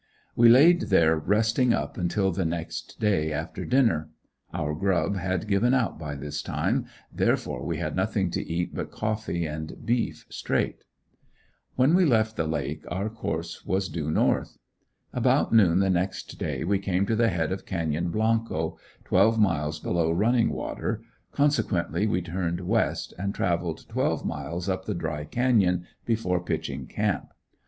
We 0.35 0.49
laid 0.49 0.81
there 0.89 1.15
resting 1.15 1.75
up 1.75 1.95
until 1.95 2.31
the 2.31 2.43
next 2.43 2.99
day 2.99 3.31
after 3.31 3.65
dinner. 3.65 4.09
Our 4.51 4.73
grub 4.73 5.15
had 5.15 5.47
given 5.47 5.75
out 5.75 5.99
by 5.99 6.15
this 6.15 6.41
time, 6.41 6.87
therefore 7.13 7.63
we 7.63 7.77
had 7.77 7.95
nothing 7.95 8.31
to 8.31 8.43
eat 8.43 8.73
but 8.73 8.89
coffee 8.89 9.45
and 9.45 9.85
beef 9.85 10.25
"straight." 10.27 10.85
When 11.75 11.93
we 11.93 12.03
left 12.03 12.35
the 12.35 12.47
lake 12.47 12.83
our 12.89 13.09
course 13.11 13.63
was 13.63 13.89
due 13.89 14.09
north. 14.09 14.57
About 15.13 15.53
noon 15.53 15.81
the 15.81 15.89
next 15.91 16.39
day 16.39 16.63
we 16.63 16.79
came 16.79 17.05
to 17.05 17.15
the 17.15 17.29
head 17.29 17.51
of 17.51 17.67
Canyon 17.67 18.09
Blanco, 18.09 18.79
twelve 19.03 19.37
miles 19.39 19.79
below 19.79 20.09
Running 20.11 20.49
Water, 20.49 21.03
consequently 21.31 22.07
we 22.07 22.23
turned 22.23 22.61
west, 22.61 23.13
and 23.19 23.35
traveled 23.35 23.87
twelve 23.87 24.25
miles 24.25 24.67
up 24.67 24.85
the 24.85 24.95
dry 24.95 25.25
canyon 25.25 25.85
before 26.07 26.39
pitching 26.43 26.87
camp. 26.87 27.33